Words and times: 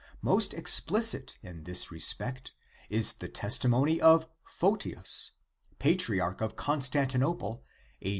Most 0.23 0.55
explicit 0.55 1.37
in 1.43 1.63
this 1.63 1.91
respect 1.91 2.53
is 2.89 3.13
the 3.13 3.27
testimony 3.29 4.01
of 4.01 4.27
Photius, 4.43 5.33
patriarch 5.77 6.41
of 6.41 6.55
Constantino 6.55 7.35
ple, 7.35 7.63
A. 8.01 8.09